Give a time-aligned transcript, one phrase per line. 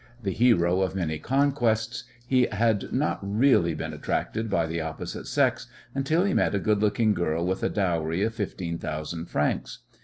[0.23, 5.67] The hero of many conquests, he had not really been attracted by the opposite sex
[5.93, 9.83] until he met a good looking girl with a dowry of fifteen thousand francs.